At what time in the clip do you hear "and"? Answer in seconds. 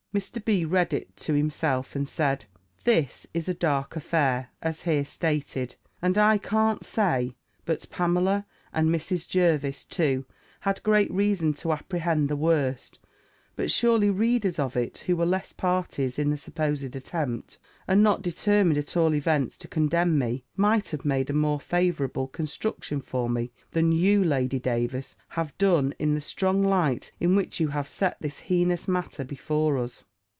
1.95-2.05, 6.01-6.17, 8.73-8.89, 17.85-18.01